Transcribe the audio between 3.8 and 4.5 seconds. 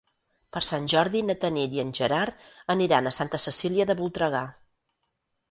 de Voltregà.